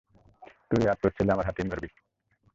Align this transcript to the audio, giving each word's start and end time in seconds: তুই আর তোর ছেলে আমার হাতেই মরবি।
তুই 0.69 0.83
আর 0.87 0.97
তোর 1.01 1.11
ছেলে 1.17 1.31
আমার 1.31 1.45
হাতেই 1.45 1.65
মরবি। 1.65 1.89